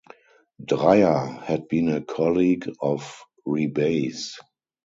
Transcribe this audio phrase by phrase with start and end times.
[0.59, 4.35] Dreier had been a colleague of Rebay's.